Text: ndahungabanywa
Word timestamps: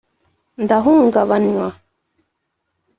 ndahungabanywa 0.63 1.67